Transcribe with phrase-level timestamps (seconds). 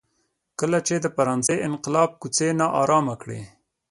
[0.59, 3.41] کله چې د فرانسې انقلاب کوڅې نا ارامه کړې.